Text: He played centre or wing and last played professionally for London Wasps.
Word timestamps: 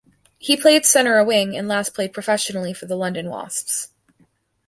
He 0.39 0.57
played 0.57 0.83
centre 0.87 1.19
or 1.19 1.23
wing 1.23 1.55
and 1.55 1.67
last 1.67 1.93
played 1.93 2.11
professionally 2.11 2.73
for 2.73 2.87
London 2.87 3.29
Wasps. 3.29 3.89